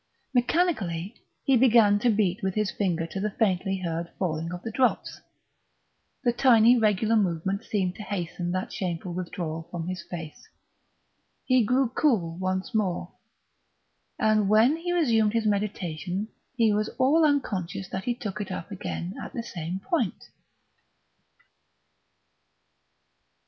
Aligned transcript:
Mechanically 0.33 1.13
he 1.43 1.55
began 1.55 1.99
to 1.99 2.09
beat 2.09 2.41
with 2.41 2.55
his 2.55 2.71
finger 2.71 3.05
to 3.05 3.19
the 3.19 3.29
faintly 3.29 3.77
heard 3.85 4.09
falling 4.17 4.51
of 4.51 4.63
the 4.63 4.71
drops; 4.71 5.21
the 6.23 6.33
tiny 6.33 6.75
regular 6.75 7.15
movement 7.15 7.63
seemed 7.63 7.93
to 7.97 8.01
hasten 8.01 8.49
that 8.49 8.73
shameful 8.73 9.13
withdrawal 9.13 9.67
from 9.69 9.87
his 9.87 10.01
face. 10.01 10.47
He 11.45 11.63
grew 11.63 11.87
cool 11.89 12.35
once 12.39 12.73
more; 12.73 13.11
and 14.17 14.49
when 14.49 14.75
he 14.77 14.91
resumed 14.91 15.33
his 15.33 15.45
meditation 15.45 16.29
he 16.55 16.73
was 16.73 16.89
all 16.97 17.23
unconscious 17.23 17.87
that 17.89 18.05
he 18.05 18.15
took 18.15 18.41
it 18.41 18.51
up 18.51 18.71
again 18.71 19.13
at 19.21 19.33
the 19.33 19.43
same 19.43 19.79
point.... 19.81 20.29